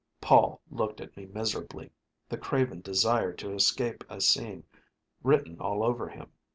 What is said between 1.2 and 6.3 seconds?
miserably, the craven desire to escape a scene written all over